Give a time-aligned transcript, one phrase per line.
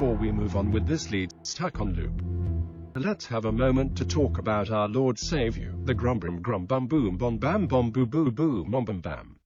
[0.00, 2.22] before we move on with this lead stuck on loop.
[2.96, 7.18] Let's have a moment to talk about our Lord save you, the grumbum grumbum boom
[7.18, 9.36] bom bam bom boo boo boo mom bam bam.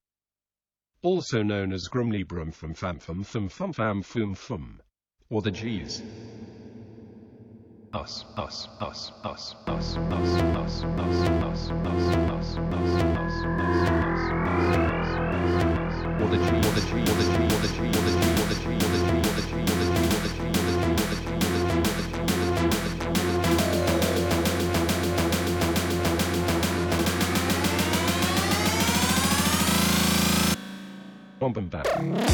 [1.03, 4.81] Also known as grumly brum fum fam fum fum fum fam fum fum.
[5.29, 6.05] Or the G's
[7.93, 13.43] us, us, us, us, us, us, us, us, us, us, us, us, us, us, us,
[14.95, 18.15] us, or the G, or the G, or the G, or the G, or the
[18.15, 19.24] G, or the G, or the G.
[31.55, 32.34] album back.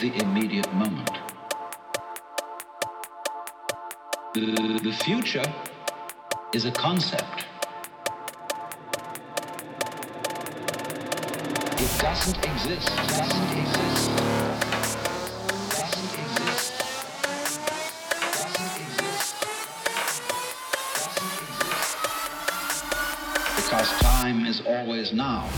[0.00, 1.10] the immediate moment.
[4.32, 5.42] The, the future
[6.54, 7.46] is a concept.
[11.72, 12.86] It doesn't exist.
[12.96, 14.10] Doesn't exist.
[15.74, 16.72] Doesn't exist.
[18.22, 19.34] Doesn't exist.
[20.94, 21.86] Doesn't exist.
[23.56, 25.48] Because time is always now.